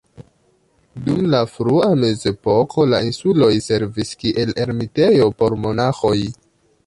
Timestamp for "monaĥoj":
5.67-6.19